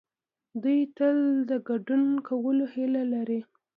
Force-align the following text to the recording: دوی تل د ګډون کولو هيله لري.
دوی 0.61 0.79
تل 0.97 1.17
د 1.49 1.51
ګډون 1.67 2.05
کولو 2.27 2.65
هيله 2.73 3.03
لري. 3.13 3.39